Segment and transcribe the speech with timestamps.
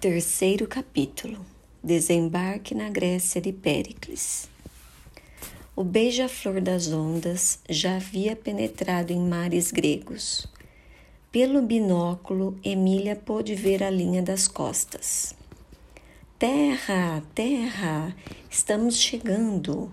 [0.00, 1.44] Terceiro capítulo
[1.82, 4.48] Desembarque na Grécia de Péricles.
[5.74, 10.46] O beija-flor das ondas já havia penetrado em mares gregos.
[11.32, 15.34] Pelo binóculo, Emília pôde ver a linha das costas.
[16.38, 18.14] Terra, terra,
[18.48, 19.92] estamos chegando.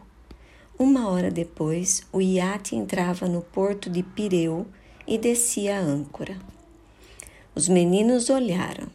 [0.78, 4.68] Uma hora depois, o iate entrava no porto de Pireu
[5.08, 6.38] e descia a âncora.
[7.56, 8.95] Os meninos olharam.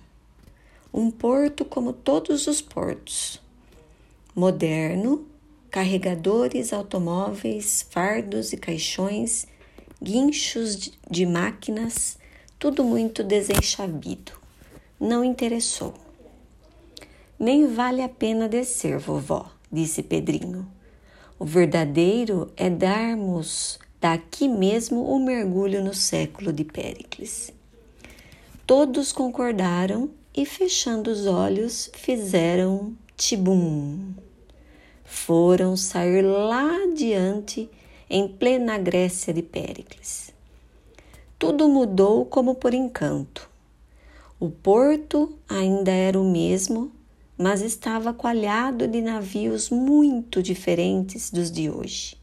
[0.93, 3.41] Um porto como todos os portos.
[4.35, 5.27] Moderno,
[5.71, 9.47] carregadores, automóveis, fardos e caixões,
[10.03, 12.19] guinchos de máquinas,
[12.59, 14.33] tudo muito desenchabido.
[14.99, 15.95] Não interessou.
[17.39, 20.67] Nem vale a pena descer, vovó, disse Pedrinho.
[21.39, 27.53] O verdadeiro é darmos daqui mesmo o um mergulho no século de Péricles.
[28.67, 34.15] Todos concordaram e, fechando os olhos, fizeram tibum.
[35.05, 37.69] Foram sair lá adiante,
[38.09, 40.33] em plena Grécia de Péricles.
[41.39, 43.49] Tudo mudou como por encanto.
[44.39, 46.91] O porto ainda era o mesmo,
[47.37, 52.17] mas estava coalhado de navios muito diferentes dos de hoje.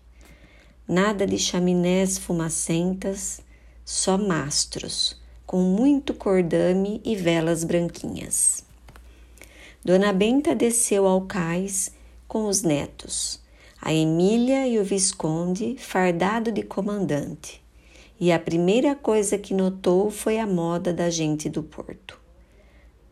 [0.88, 3.42] Nada de chaminés fumacentas,
[3.84, 8.64] só mastros, com muito cordame e velas branquinhas.
[9.84, 11.92] Dona Benta desceu ao cais
[12.28, 13.42] com os netos,
[13.82, 17.64] a Emília e o Visconde fardado de comandante,
[18.20, 22.28] e a primeira coisa que notou foi a moda da gente do porto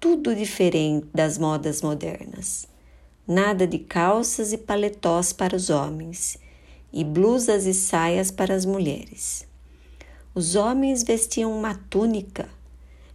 [0.06, 2.67] tudo diferente das modas modernas.
[3.28, 6.38] Nada de calças e paletós para os homens
[6.94, 9.47] e blusas e saias para as mulheres.
[10.36, 12.50] Os homens vestiam uma túnica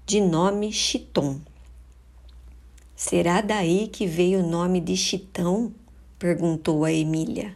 [0.06, 1.38] de nome chiton.
[2.96, 5.70] Será daí que veio o nome de chitão?
[6.18, 7.54] perguntou a Emília.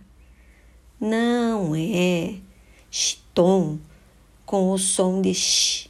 [1.00, 2.34] Não é
[2.90, 3.78] chiton
[4.44, 5.88] com o som de x,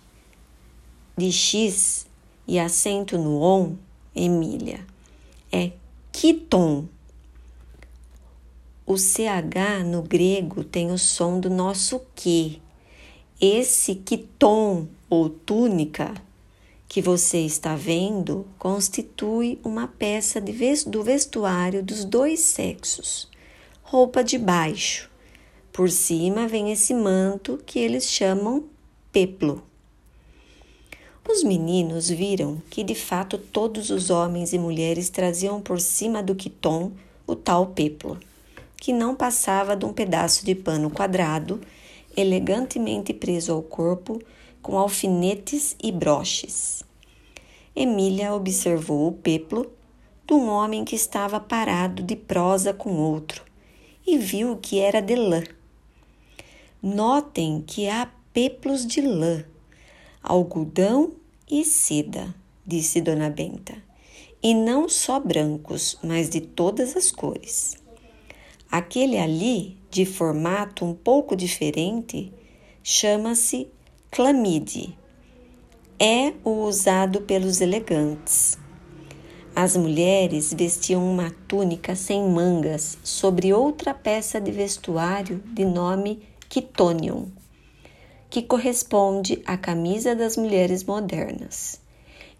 [1.16, 2.06] de x
[2.46, 3.74] e acento no on,
[4.14, 4.86] Emília,
[5.50, 5.72] é
[6.12, 6.86] kiton.
[8.86, 12.62] O CH no grego tem o som do nosso que.
[13.46, 16.14] Esse kiton ou túnica
[16.88, 20.40] que você está vendo constitui uma peça
[20.86, 23.28] do vestuário dos dois sexos,
[23.82, 25.10] roupa de baixo.
[25.70, 28.64] Por cima vem esse manto que eles chamam
[29.12, 29.62] peplo.
[31.28, 36.34] Os meninos viram que de fato todos os homens e mulheres traziam por cima do
[36.34, 36.92] quiton
[37.26, 38.18] o tal peplo,
[38.78, 41.60] que não passava de um pedaço de pano quadrado,
[42.16, 44.20] elegantemente preso ao corpo,
[44.62, 46.82] com alfinetes e broches.
[47.76, 49.70] Emília observou o peplo
[50.26, 53.44] de um homem que estava parado de prosa com outro
[54.06, 55.42] e viu que era de lã.
[56.82, 59.44] Notem que há peplos de lã
[60.24, 61.12] algodão
[61.50, 62.34] e seda,
[62.66, 63.76] disse Dona Benta,
[64.42, 67.76] e não só brancos, mas de todas as cores.
[68.70, 72.32] Aquele ali, de formato um pouco diferente,
[72.82, 73.68] chama-se
[74.10, 74.98] clamide.
[76.00, 78.58] É o usado pelos elegantes.
[79.54, 87.26] As mulheres vestiam uma túnica sem mangas sobre outra peça de vestuário de nome quitonion
[88.28, 91.80] que corresponde à camisa das mulheres modernas.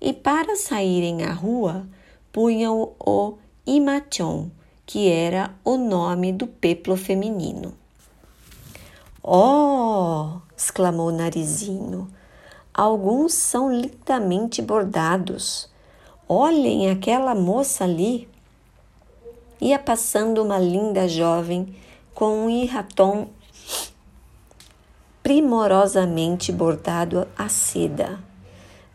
[0.00, 1.88] E para saírem à rua,
[2.32, 4.50] punham o imation,
[4.86, 7.74] que era o nome do peplo feminino.
[9.22, 10.40] Oh!
[10.56, 12.08] exclamou Narizinho.
[12.72, 15.70] Alguns são lindamente bordados.
[16.28, 18.28] Olhem aquela moça ali.
[19.60, 21.74] Ia passando uma linda jovem
[22.14, 23.28] com um irratom
[25.22, 28.18] primorosamente bordado a seda.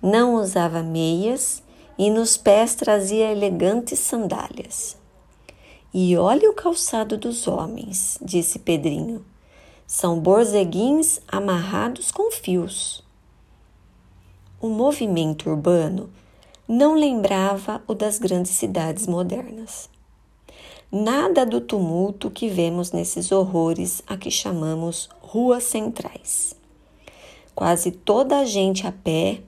[0.01, 1.63] Não usava meias
[1.97, 4.95] e nos pés trazia elegantes sandálias.
[5.93, 9.25] E olhe o calçado dos homens, disse Pedrinho.
[9.87, 13.03] São borzeguins amarrados com fios.
[14.61, 16.11] O movimento urbano
[16.67, 19.89] não lembrava o das grandes cidades modernas.
[20.91, 26.55] Nada do tumulto que vemos nesses horrores a que chamamos ruas centrais.
[27.55, 29.41] Quase toda a gente a pé,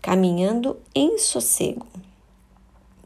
[0.00, 1.86] caminhando em sossego.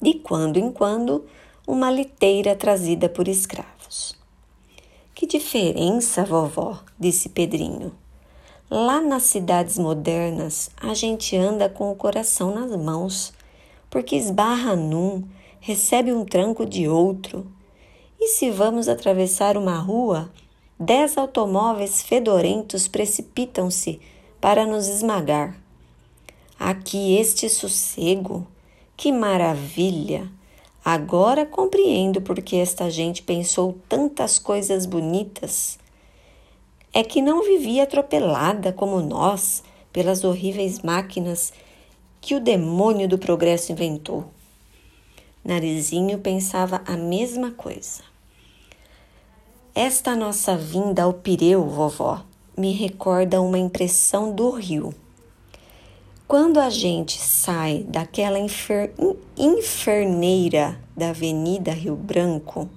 [0.01, 1.25] De quando em quando,
[1.67, 4.17] uma liteira trazida por escravos.
[5.15, 7.93] Que diferença, vovó, disse Pedrinho.
[8.71, 13.33] Lá nas cidades modernas, a gente anda com o coração nas mãos.
[13.89, 15.25] porque esbarra num,
[15.59, 17.47] recebe um tranco de outro.
[18.21, 20.31] E se vamos atravessar uma rua,
[20.79, 24.01] dez automóveis fedorentos precipitam-se
[24.41, 25.57] para nos esmagar.
[26.59, 28.47] Aqui este sossego,
[28.97, 30.36] que maravilha!
[30.89, 35.81] Agora compreendo por que esta gente pensou tantas coisas bonitas.
[36.95, 41.53] É que não vivia atropelada como nós pelas horríveis máquinas
[42.21, 44.27] que o demônio do progresso inventou.
[45.45, 48.05] Narizinho pensava a mesma coisa.
[49.75, 52.23] Esta nossa vinda ao Pireu, vovó,
[52.57, 54.95] me recorda uma impressão do rio.
[56.29, 58.93] Quando a gente sai daquela infer...
[59.37, 62.69] inferneira da Avenida Rio Branco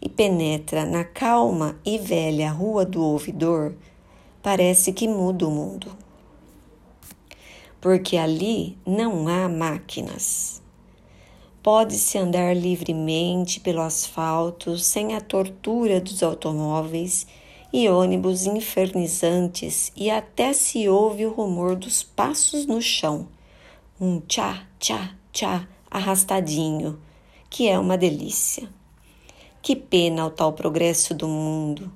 [0.00, 3.74] e penetra na calma e velha Rua do Ouvidor,
[4.40, 5.90] parece que muda o mundo.
[7.80, 10.62] Porque ali não há máquinas.
[11.64, 17.26] Pode-se andar livremente pelo asfalto sem a tortura dos automóveis
[17.72, 23.28] e ônibus infernizantes e até se ouve o rumor dos passos no chão.
[24.00, 26.98] Um tchá, tchá, tchá arrastadinho,
[27.48, 28.68] que é uma delícia.
[29.60, 31.92] Que pena o tal progresso do mundo.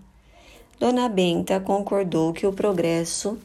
[0.79, 3.39] Dona Benta concordou que o progresso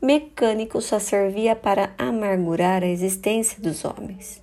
[0.00, 4.42] mecânico só servia para amargurar a existência dos homens.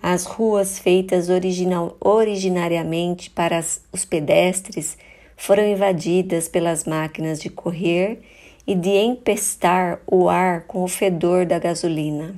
[0.00, 4.96] As ruas feitas original, originariamente para as, os pedestres
[5.36, 8.20] foram invadidas pelas máquinas de correr
[8.66, 12.34] e de empestar o ar com o fedor da gasolina.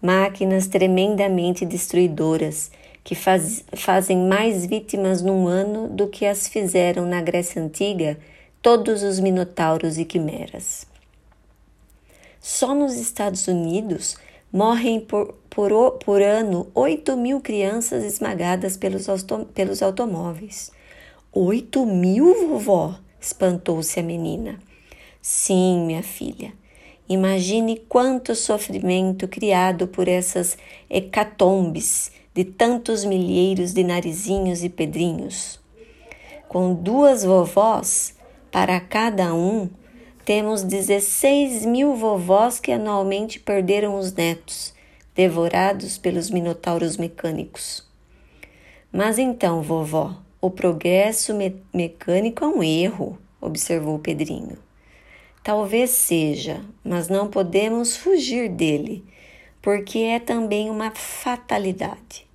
[0.00, 2.70] Máquinas tremendamente destruidoras
[3.02, 8.18] que faz, fazem mais vítimas num ano do que as fizeram na Grécia Antiga
[8.62, 10.86] todos os minotauros e quimeras.
[12.40, 14.16] Só nos Estados Unidos
[14.52, 19.06] morrem por, por, por ano 8 mil crianças esmagadas pelos,
[19.52, 20.70] pelos automóveis.
[21.36, 22.94] Oito mil, vovó?
[23.20, 24.60] espantou-se a menina.
[25.20, 26.52] Sim, minha filha.
[27.08, 30.56] Imagine quanto sofrimento criado por essas
[30.88, 35.58] hecatombes de tantos milheiros de narizinhos e pedrinhos.
[36.48, 38.14] Com duas vovós
[38.52, 39.68] para cada um,
[40.24, 44.72] temos 16 mil vovós que anualmente perderam os netos,
[45.16, 47.84] devorados pelos minotauros mecânicos.
[48.92, 54.58] Mas então, vovó, o progresso me mecânico é um erro, observou Pedrinho.
[55.42, 59.02] Talvez seja, mas não podemos fugir dele,
[59.62, 62.26] porque é também uma fatalidade.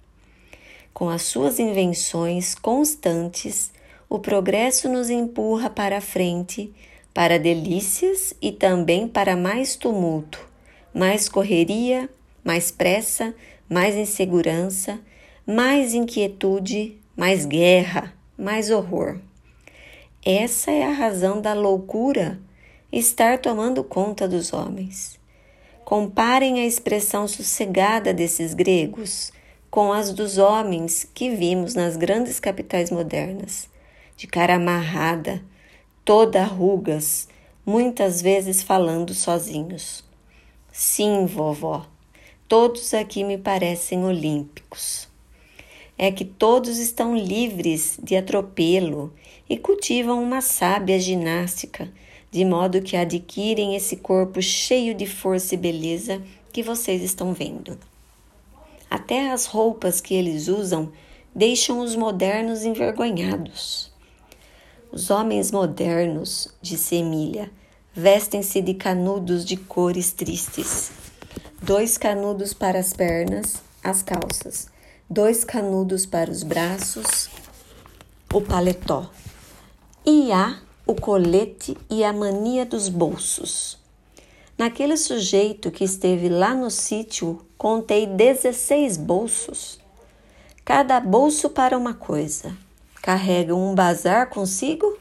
[0.91, 3.71] Com as suas invenções constantes,
[4.09, 6.73] o progresso nos empurra para a frente,
[7.13, 10.43] para delícias e também para mais tumulto,
[10.91, 12.09] mais correria,
[12.43, 13.35] mais pressa,
[13.69, 14.99] mais insegurança,
[15.45, 19.19] mais inquietude, mais guerra, mais horror.
[20.25, 22.39] Essa é a razão da loucura
[22.89, 25.19] estar tomando conta dos homens.
[25.83, 29.33] Comparem a expressão sossegada desses gregos
[29.69, 33.67] com as dos homens que vimos nas grandes capitais modernas,
[34.15, 35.43] de cara amarrada,
[36.05, 37.27] toda rugas,
[37.65, 40.05] muitas vezes falando sozinhos.
[40.71, 41.85] Sim, vovó,
[42.47, 45.08] todos aqui me parecem olímpicos
[46.01, 49.13] é que todos estão livres de atropelo
[49.49, 51.91] e cultivam uma sábia ginástica,
[52.31, 56.21] de modo que adquirem esse corpo cheio de força e beleza
[56.53, 57.77] que vocês estão vendo.
[58.89, 60.89] Até as roupas que eles usam
[61.35, 63.91] deixam os modernos envergonhados.
[64.93, 67.51] Os homens modernos, disse Emília,
[67.93, 70.91] vestem-se de canudos de cores tristes.
[71.61, 74.78] Dois canudos para as pernas, as calças
[75.09, 77.29] dois canudos para os braços,
[78.31, 79.09] o paletó.
[80.05, 83.79] E há o colete e a mania dos bolsos.
[84.55, 89.79] Naquele sujeito que esteve lá no sítio, contei 16 bolsos.
[90.63, 92.55] Cada bolso para uma coisa.
[93.01, 94.95] Carregam um bazar consigo?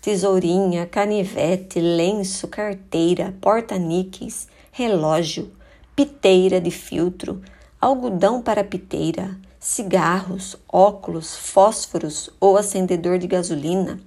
[0.00, 5.50] Tesourinha, canivete, lenço, carteira, porta-níqueis, relógio,
[5.96, 7.42] piteira de filtro,
[7.82, 13.98] algodão para piteira, cigarros, óculos, fósforos ou acendedor de gasolina,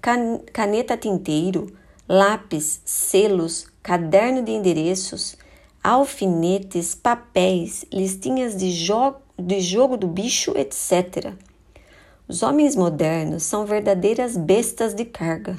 [0.00, 1.66] can caneta tinteiro,
[2.08, 5.36] lápis, selos, caderno de endereços,
[5.82, 11.34] alfinetes, papéis, listinhas de, jo de jogo do bicho, etc.
[12.28, 15.58] Os homens modernos são verdadeiras bestas de carga.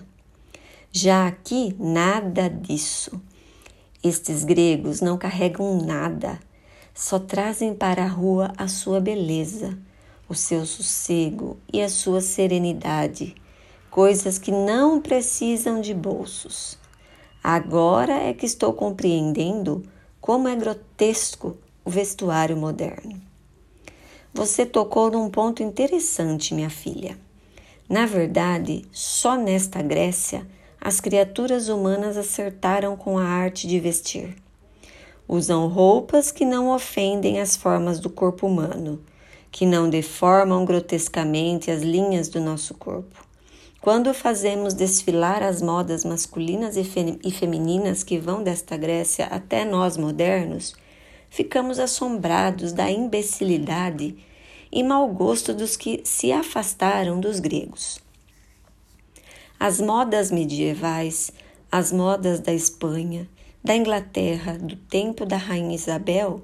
[0.94, 3.22] Já aqui, nada disso.
[4.02, 6.40] Estes gregos não carregam nada
[6.94, 9.78] só trazem para a rua a sua beleza,
[10.28, 13.36] o seu sossego e a sua serenidade,
[13.90, 16.78] coisas que não precisam de bolsos.
[17.44, 19.84] Agora é que estou compreendendo
[20.20, 23.20] como é grotesco o vestuário moderno.
[24.34, 27.18] Você tocou num ponto interessante, minha filha.
[27.90, 30.46] Na verdade, só nesta Grécia
[30.80, 34.36] as criaturas humanas acertaram com a arte de vestir.
[35.32, 39.00] Usam roupas que não ofendem as formas do corpo humano,
[39.52, 43.24] que não deformam grotescamente as linhas do nosso corpo.
[43.80, 46.82] Quando fazemos desfilar as modas masculinas e,
[47.24, 50.74] e femininas que vão desta Grécia até nós modernos,
[51.30, 54.18] ficamos assombrados da imbecilidade
[54.72, 58.00] e mau gosto dos que se afastaram dos gregos.
[59.60, 61.32] As modas medievais,
[61.72, 63.30] as modas da Espanha,
[63.64, 66.44] da Inglaterra, do tempo da Rainha Isabel,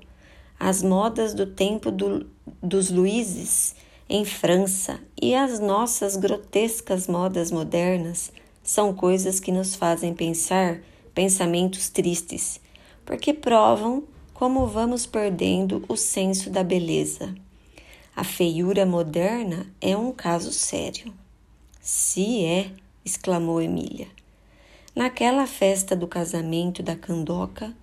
[0.60, 2.30] as modas do tempo do,
[2.62, 3.76] dos Luíses
[4.08, 8.32] em França e as nossas grotescas modas modernas
[8.64, 10.80] são coisas que nos fazem pensar
[11.14, 12.60] pensamentos tristes,
[13.06, 14.04] porque provam
[14.34, 17.34] como vamos perdendo o senso da beleza.
[18.16, 21.14] A feiura moderna é um caso sério.
[21.82, 22.72] Se é,
[23.04, 24.08] exclamou Emília.
[24.96, 27.76] Naquela festa do casamento da Candoca,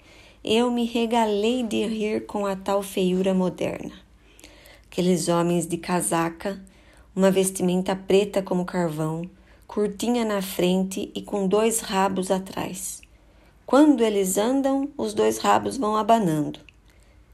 [0.42, 3.92] eu me regalei de rir com a tal feiura moderna.
[4.86, 6.58] Aqueles homens de casaca,
[7.14, 9.28] uma vestimenta preta como carvão,
[9.66, 13.02] curtinha na frente e com dois rabos atrás.
[13.66, 16.60] Quando eles andam, os dois rabos vão abanando.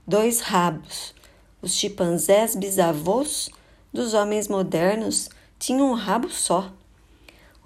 [0.05, 1.15] Dois rabos.
[1.63, 3.49] Os chimpanzés bisavôs
[3.93, 6.73] dos homens modernos tinham um rabo só.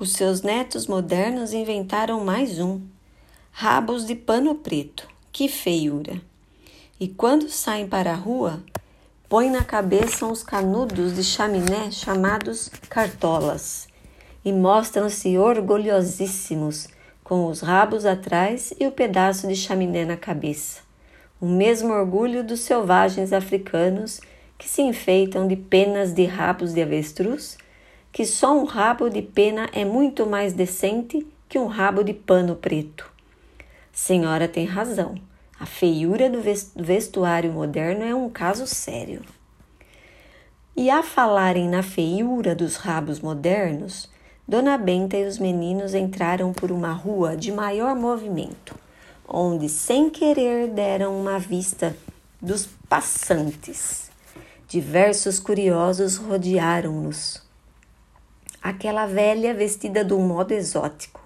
[0.03, 2.81] Os seus netos modernos inventaram mais um.
[3.53, 5.07] Rabos de pano preto.
[5.31, 6.21] Que feiura!
[6.99, 8.61] E quando saem para a rua,
[9.29, 13.87] põem na cabeça uns canudos de chaminé chamados cartolas
[14.45, 16.89] e mostram-se orgulhosíssimos
[17.23, 20.81] com os rabos atrás e o pedaço de chaminé na cabeça.
[21.41, 24.21] O mesmo orgulho dos selvagens africanos
[24.59, 27.57] que se enfeitam de penas de rabos de avestruz,
[28.13, 32.55] que só um rabo de pena é muito mais decente que um rabo de pano
[32.55, 33.11] preto.
[33.91, 35.15] Senhora tem razão.
[35.59, 36.41] A feiura do
[36.77, 39.23] vestuário moderno é um caso sério.
[40.77, 44.11] E a falarem na feiura dos rabos modernos,
[44.47, 48.75] Dona Benta e os meninos entraram por uma rua de maior movimento,
[49.27, 51.97] onde sem querer deram uma vista
[52.41, 54.11] dos passantes.
[54.67, 57.52] Diversos curiosos rodearam-nos.
[58.63, 61.21] Aquela velha vestida de um modo exótico,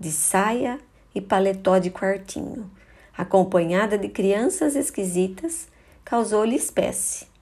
[0.00, 0.78] de saia
[1.14, 2.70] e paletó de quartinho,
[3.16, 5.68] acompanhada de crianças esquisitas,
[6.04, 7.32] causou-lhe espécie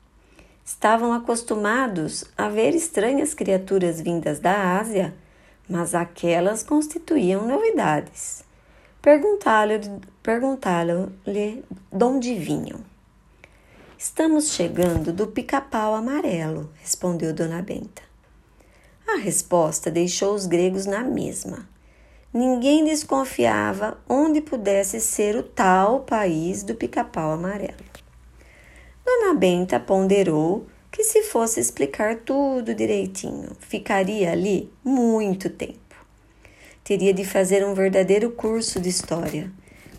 [0.71, 5.13] estavam acostumados a ver estranhas criaturas vindas da Ásia,
[5.69, 8.45] mas aquelas constituíam novidades.
[9.03, 11.65] Perguntaram-lhe perguntaram de
[12.01, 12.79] onde vinham.
[13.99, 18.10] Estamos chegando do pica-pau amarelo, respondeu Dona Benta.
[19.13, 21.69] A resposta deixou os gregos na mesma.
[22.33, 27.75] Ninguém desconfiava onde pudesse ser o tal país do pica-pau amarelo.
[29.05, 35.97] Dona Benta ponderou que se fosse explicar tudo direitinho, ficaria ali muito tempo.
[36.85, 39.51] Teria de fazer um verdadeiro curso de história,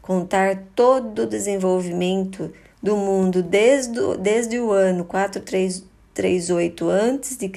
[0.02, 2.50] contar todo o desenvolvimento
[2.82, 7.50] do mundo desde, desde o ano 438 a.C.,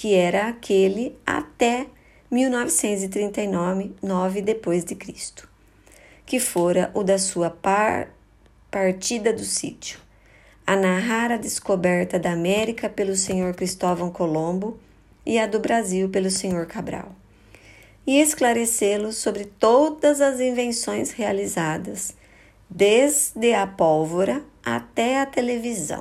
[0.00, 1.86] que era aquele até
[2.30, 5.46] 1939 depois de Cristo,
[6.24, 8.08] que fora o da sua par,
[8.70, 10.00] partida do sítio
[10.66, 14.80] a narrar a descoberta da América pelo senhor Cristóvão Colombo
[15.26, 17.14] e a do Brasil pelo senhor Cabral,
[18.06, 22.16] e esclarecê-lo sobre todas as invenções realizadas,
[22.70, 26.00] desde a pólvora até a televisão,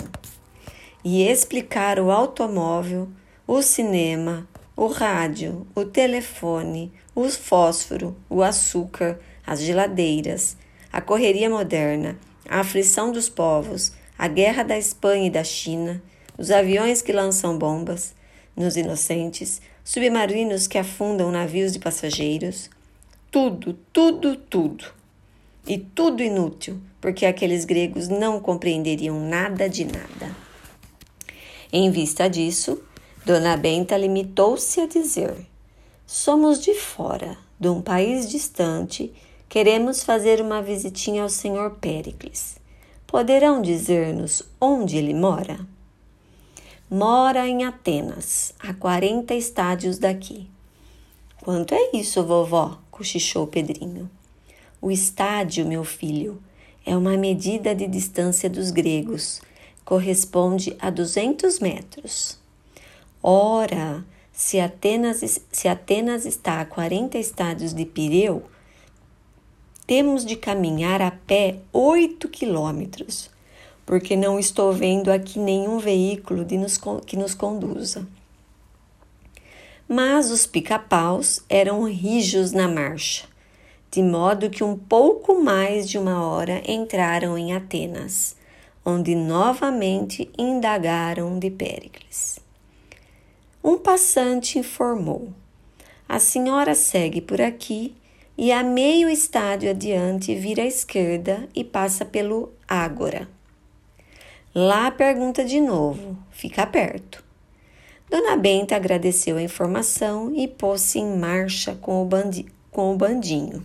[1.04, 3.10] e explicar o automóvel,
[3.52, 10.56] o cinema, o rádio, o telefone, o fósforo, o açúcar, as geladeiras,
[10.94, 12.16] a correria moderna,
[12.48, 16.00] a aflição dos povos, a guerra da Espanha e da China,
[16.38, 18.14] os aviões que lançam bombas
[18.56, 22.70] nos inocentes, submarinos que afundam navios de passageiros.
[23.32, 24.86] Tudo, tudo, tudo.
[25.66, 30.36] E tudo inútil, porque aqueles gregos não compreenderiam nada de nada.
[31.74, 32.80] Em vista disso,
[33.30, 35.36] Dona Benta limitou-se a dizer:
[36.08, 39.14] Somos de fora, de um país distante,
[39.48, 42.56] queremos fazer uma visitinha ao senhor Péricles.
[43.06, 45.60] Poderão dizer-nos onde ele mora?
[46.90, 50.50] Mora em Atenas, a 40 estádios daqui.
[51.44, 52.80] Quanto é isso, vovó?
[52.90, 54.10] cochichou Pedrinho.
[54.82, 56.42] O estádio, meu filho,
[56.84, 59.40] é uma medida de distância dos gregos.
[59.86, 62.39] Corresponde a 200 metros.
[63.22, 68.44] Ora, se Atenas, se Atenas está a 40 estádios de Pireu,
[69.86, 73.30] temos de caminhar a pé oito quilômetros,
[73.86, 78.08] porque não estou vendo aqui nenhum veículo nos, que nos conduza.
[79.86, 83.26] Mas os pica-paus eram rijos na marcha,
[83.92, 88.38] de modo que um pouco mais de uma hora entraram em Atenas,
[88.86, 92.40] onde novamente indagaram de Péricles.
[93.64, 95.34] Um passante informou:
[96.08, 97.96] A senhora segue por aqui
[98.38, 103.28] e a meio estádio adiante vira à esquerda e passa pelo Ágora.
[104.56, 107.24] Lá pergunta de novo, fica perto.
[108.10, 113.64] Dona Benta agradeceu a informação e pôs-se em marcha com o, bandi com o bandinho.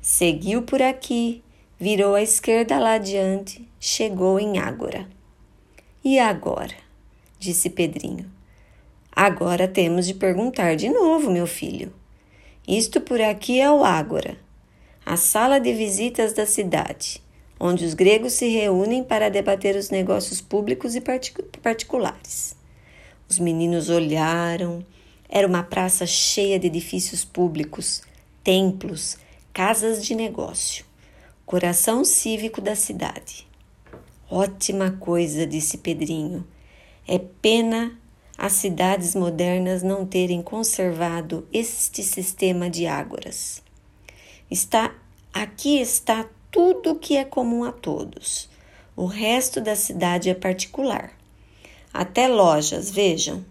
[0.00, 1.42] Seguiu por aqui,
[1.78, 5.08] virou à esquerda lá adiante, chegou em Ágora.
[6.04, 6.74] E agora?
[7.38, 8.31] disse Pedrinho.
[9.14, 11.92] Agora temos de perguntar de novo, meu filho.
[12.66, 14.38] Isto por aqui é o Ágora,
[15.04, 17.22] a sala de visitas da cidade,
[17.60, 21.02] onde os gregos se reúnem para debater os negócios públicos e
[21.60, 22.56] particulares.
[23.28, 24.84] Os meninos olharam.
[25.28, 28.02] Era uma praça cheia de edifícios públicos,
[28.44, 29.16] templos,
[29.52, 30.84] casas de negócio,
[31.46, 33.46] coração cívico da cidade.
[34.30, 36.46] Ótima coisa, disse Pedrinho.
[37.08, 37.98] É pena
[38.42, 43.62] as cidades modernas não terem conservado este sistema de ágoras.
[44.50, 44.92] Está
[45.32, 48.48] aqui está tudo o que é comum a todos.
[48.96, 51.16] O resto da cidade é particular.
[51.94, 53.44] Até lojas, vejam.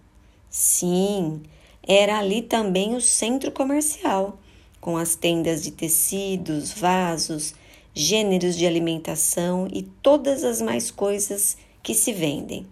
[0.50, 1.42] Sim,
[1.87, 4.37] era ali também o centro comercial,
[4.81, 7.55] com as tendas de tecidos, vasos,
[7.96, 12.68] gêneros de alimentação e todas as mais coisas que se vendem.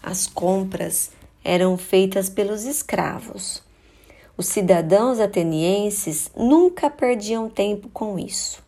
[0.00, 1.10] As compras
[1.44, 3.62] eram feitas pelos escravos.
[4.36, 8.62] Os cidadãos atenienses nunca perdiam tempo com isso.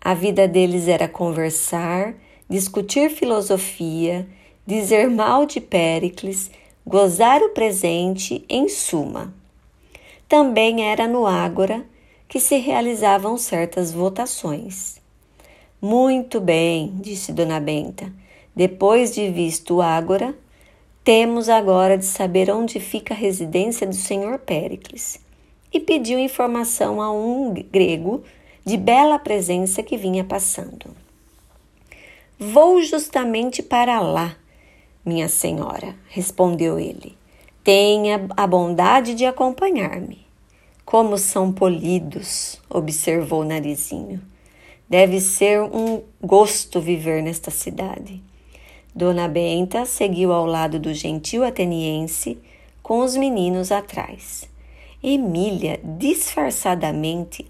[0.00, 2.14] A vida deles era conversar,
[2.48, 4.26] discutir filosofia,
[4.66, 6.50] dizer mal de Péricles,
[6.86, 9.32] gozar o presente, em suma.
[10.28, 11.84] Também era no Ágora
[12.28, 15.00] que se realizavam certas votações.
[15.82, 18.12] Muito bem, disse Dona Benta.
[18.54, 20.34] Depois de visto o Ágora,
[21.02, 25.18] temos agora de saber onde fica a residência do senhor Péricles.
[25.72, 28.22] E pediu informação a um grego
[28.64, 30.94] de bela presença que vinha passando.
[32.38, 34.36] Vou justamente para lá,
[35.04, 37.16] minha senhora, respondeu ele.
[37.62, 40.26] Tenha a bondade de acompanhar-me.
[40.84, 44.20] Como são polidos, observou Narizinho.
[44.88, 48.20] Deve ser um gosto viver nesta cidade.
[48.94, 52.36] Dona Benta seguiu ao lado do gentil ateniense,
[52.82, 54.48] com os meninos atrás.
[55.00, 57.46] Emília disfarçadamente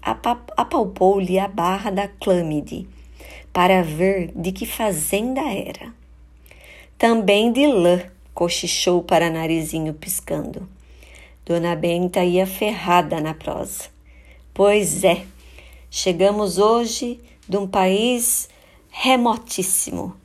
[0.55, 2.87] apalpou-lhe a barra da clâmide
[3.51, 5.91] para ver de que fazenda era.
[6.95, 8.03] Também de lã,
[8.35, 10.69] cochichou para narizinho piscando.
[11.43, 13.85] Dona Benta ia ferrada na prosa.
[14.53, 15.25] Pois é,
[15.89, 18.47] chegamos hoje de um país
[18.91, 20.20] remotíssimo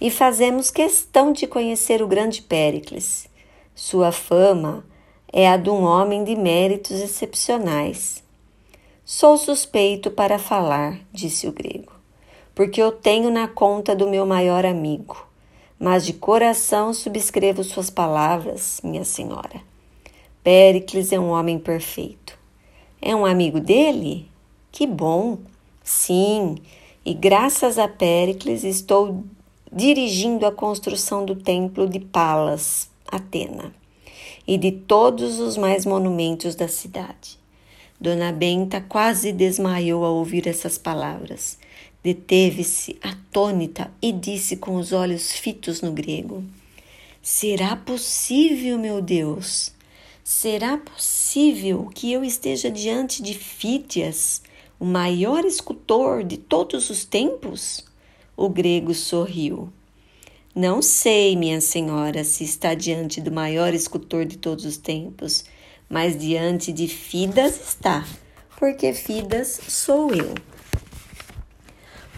[0.00, 3.28] e fazemos questão de conhecer o grande Péricles.
[3.74, 4.84] Sua fama
[5.32, 8.22] é a de um homem de méritos excepcionais.
[9.04, 11.92] Sou suspeito para falar, disse o grego,
[12.54, 15.26] porque eu tenho na conta do meu maior amigo,
[15.78, 19.62] mas de coração subscrevo suas palavras, minha senhora.
[20.42, 22.38] Péricles é um homem perfeito.
[23.00, 24.30] É um amigo dele?
[24.70, 25.38] Que bom!
[25.82, 26.56] Sim,
[27.04, 29.24] e graças a Péricles estou
[29.72, 33.74] dirigindo a construção do templo de Palas, Atena,
[34.46, 37.38] e de todos os mais monumentos da cidade.
[38.00, 41.58] Dona Benta quase desmaiou ao ouvir essas palavras.
[42.02, 46.44] Deteve-se atônita e disse com os olhos fitos no grego:
[47.20, 49.72] Será possível, meu Deus?
[50.22, 54.42] Será possível que eu esteja diante de Fídias,
[54.78, 57.87] o maior escultor de todos os tempos?
[58.40, 59.68] O grego sorriu.
[60.54, 65.44] Não sei, minha senhora, se está diante do maior escultor de todos os tempos,
[65.90, 68.06] mas diante de Fidas está,
[68.56, 70.36] porque Fidas sou eu.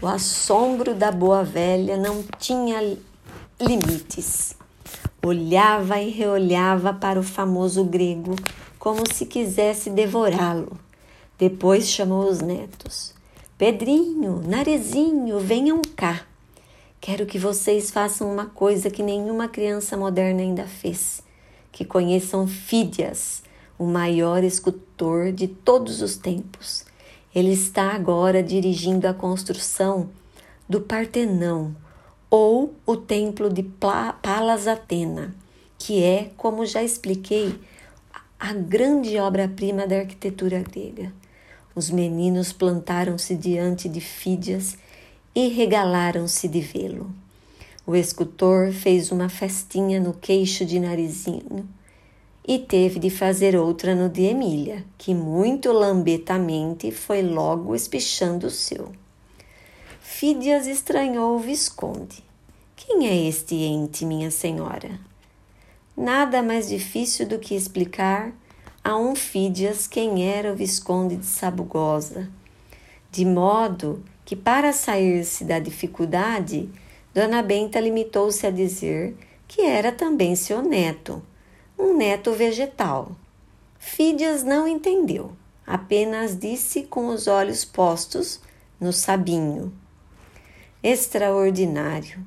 [0.03, 2.99] O assombro da boa velha não tinha
[3.59, 4.55] limites.
[5.25, 8.37] Olhava e reolhava para o famoso grego
[8.79, 10.79] como se quisesse devorá-lo.
[11.39, 13.19] Depois chamou os netos.
[13.61, 16.23] Pedrinho, Narizinho, venham cá.
[16.99, 21.23] Quero que vocês façam uma coisa que nenhuma criança moderna ainda fez:
[21.71, 23.43] que conheçam Fídias,
[23.79, 26.87] o maior escultor de todos os tempos.
[27.35, 30.09] Ele está agora dirigindo a construção
[30.67, 31.77] do Partenão,
[32.31, 35.35] ou o Templo de Palas Atena,
[35.79, 37.61] que é, como já expliquei,
[38.39, 41.20] a grande obra-prima da arquitetura grega.
[41.75, 44.77] Os meninos plantaram-se diante de Fídias
[45.35, 47.11] e regalaram-se de vê-lo.
[47.87, 51.69] O escultor fez uma festinha no queixo de Narizinho
[52.47, 58.51] e teve de fazer outra no de Emília, que muito lambetamente foi logo espichando o
[58.51, 58.93] seu.
[60.01, 62.25] Fídias estranhou o Visconde.
[62.75, 64.99] Quem é este ente, minha senhora?
[65.97, 68.33] Nada mais difícil do que explicar
[68.83, 72.31] a um Fídias quem era o Visconde de Sabugosa,
[73.11, 76.71] de modo que, para sair-se da dificuldade,
[77.13, 79.17] Dona Benta limitou-se a dizer
[79.47, 81.23] que era também seu neto,
[81.79, 83.13] um neto vegetal.
[83.79, 85.33] Fídias não entendeu,
[85.67, 88.41] apenas disse com os olhos postos
[88.81, 89.73] no sabinho.
[90.83, 92.25] Extraordinário.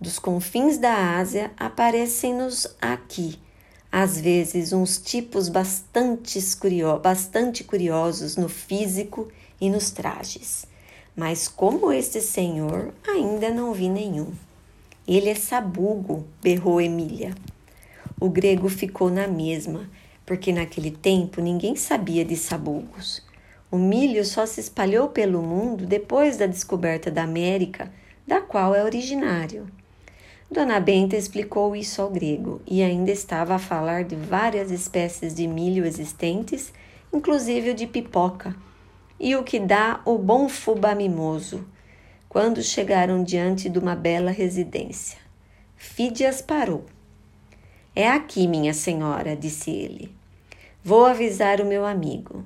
[0.00, 3.38] Dos confins da Ásia aparecem-nos aqui,
[3.96, 9.28] às vezes, uns tipos bastante, curio bastante curiosos no físico
[9.60, 10.66] e nos trajes.
[11.14, 14.32] Mas como este senhor, ainda não vi nenhum.
[15.06, 17.36] Ele é sabugo, berrou Emília.
[18.20, 19.88] O grego ficou na mesma,
[20.26, 23.22] porque naquele tempo ninguém sabia de sabugos.
[23.70, 27.92] O milho só se espalhou pelo mundo depois da descoberta da América,
[28.26, 29.68] da qual é originário.
[30.50, 35.46] Dona Benta explicou isso ao grego e ainda estava a falar de várias espécies de
[35.46, 36.72] milho existentes,
[37.12, 38.54] inclusive o de pipoca,
[39.18, 41.66] e o que dá o bom fubá mimoso,
[42.28, 45.18] quando chegaram diante de uma bela residência.
[45.76, 46.84] Fídias parou.
[47.96, 50.14] É aqui, minha senhora, disse ele.
[50.82, 52.44] Vou avisar o meu amigo.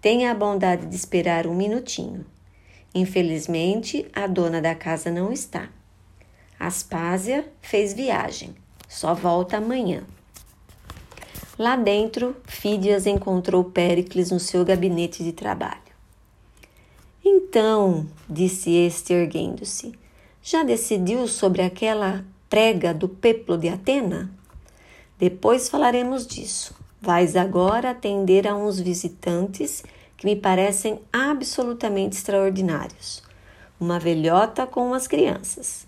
[0.00, 2.24] Tenha a bondade de esperar um minutinho.
[2.94, 5.68] Infelizmente, a dona da casa não está.
[6.58, 8.54] Aspásia fez viagem,
[8.88, 10.04] só volta amanhã.
[11.58, 15.80] Lá dentro, Fídias encontrou Péricles no seu gabinete de trabalho.
[17.24, 19.92] Então, disse este erguendo-se,
[20.42, 24.30] já decidiu sobre aquela prega do peplo de Atena?
[25.18, 26.74] Depois falaremos disso.
[27.00, 29.82] Vais agora atender a uns visitantes
[30.16, 33.22] que me parecem absolutamente extraordinários.
[33.78, 35.85] Uma velhota com umas crianças.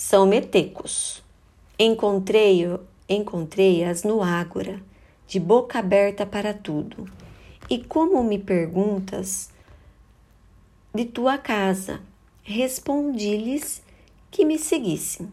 [0.00, 1.24] São metecos.
[1.76, 4.80] Encontrei-as encontrei no Ágora,
[5.26, 7.10] de boca aberta para tudo.
[7.68, 9.50] E como me perguntas
[10.94, 12.00] de tua casa,
[12.44, 13.82] respondi-lhes
[14.30, 15.32] que me seguissem.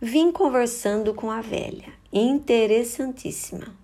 [0.00, 3.76] Vim conversando com a velha, interessantíssima.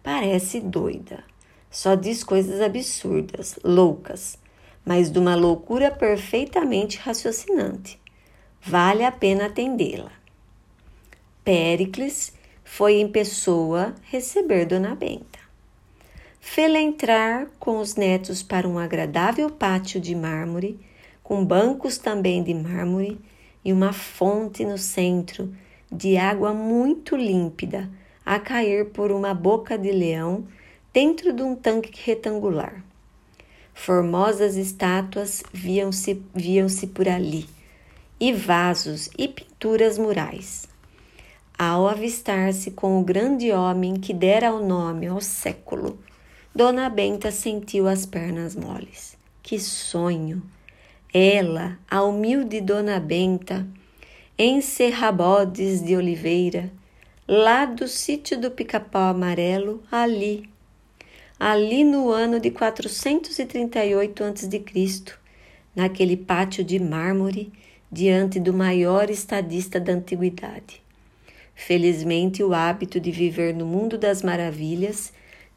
[0.00, 1.24] Parece doida.
[1.68, 4.38] Só diz coisas absurdas, loucas,
[4.86, 7.99] mas de uma loucura perfeitamente raciocinante.
[8.62, 10.12] Vale a pena atendê-la.
[11.42, 15.38] Péricles foi em pessoa receber Dona Benta.
[16.38, 20.78] Fê-la entrar com os netos para um agradável pátio de mármore,
[21.22, 23.18] com bancos também de mármore
[23.64, 25.52] e uma fonte no centro
[25.90, 27.90] de água muito límpida
[28.24, 30.46] a cair por uma boca de leão
[30.92, 32.84] dentro de um tanque retangular.
[33.72, 37.46] Formosas estátuas viam-se viam -se por ali,
[38.20, 40.68] e vasos e pinturas murais.
[41.58, 45.98] Ao avistar-se com o grande homem que dera o nome ao século,
[46.54, 49.16] Dona Benta sentiu as pernas moles.
[49.42, 50.42] Que sonho!
[51.12, 53.66] Ela, a humilde Dona Benta,
[54.38, 56.70] em Serrabodes de Oliveira,
[57.26, 60.48] lá do sítio do Pica-Pau Amarelo, ali,
[61.38, 65.14] ali no ano de 438 a.C.,
[65.74, 67.52] naquele pátio de mármore,
[67.90, 70.82] diante do maior estadista da antiguidade.
[71.54, 75.12] Felizmente, o hábito de viver no mundo das maravilhas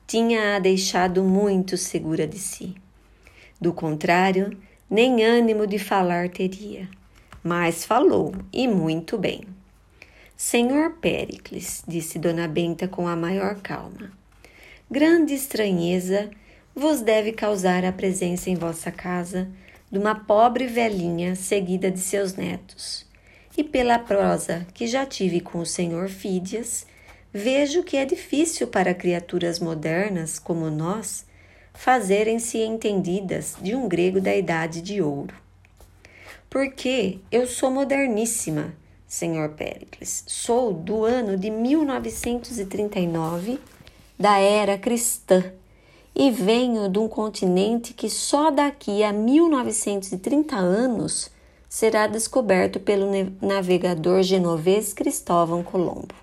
[0.08, 2.76] tinha-a deixado muito segura de si.
[3.62, 4.58] Do contrário,
[4.90, 6.90] nem ânimo de falar teria.
[7.44, 9.42] Mas falou, e muito bem.
[10.36, 14.12] Senhor Péricles, disse Dona Benta com a maior calma,
[14.90, 16.30] grande estranheza
[16.76, 19.50] vos deve causar a presença em vossa casa
[19.94, 23.06] de uma pobre velhinha seguida de seus netos,
[23.56, 26.88] e pela prosa que já tive com o senhor Fídias,
[27.32, 31.28] vejo que é difícil para criaturas modernas como nós
[31.76, 35.36] fazerem-se entendidas de um grego da idade de ouro.
[36.50, 38.74] Porque eu sou moderníssima,
[39.08, 40.24] senhor Péricles.
[40.26, 43.60] Sou do ano de 1939,
[44.18, 45.54] da era cristã,
[46.16, 51.30] e venho de um continente que só daqui a 1930 anos
[51.68, 53.08] será descoberto pelo
[53.42, 56.23] navegador genovês Cristóvão Colombo.